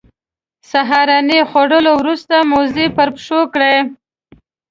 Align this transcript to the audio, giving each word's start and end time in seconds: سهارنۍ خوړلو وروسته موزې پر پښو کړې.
سهارنۍ 0.71 1.39
خوړلو 1.49 1.91
وروسته 2.01 2.35
موزې 2.51 2.87
پر 2.95 3.07
پښو 3.15 3.39
کړې. 3.53 3.75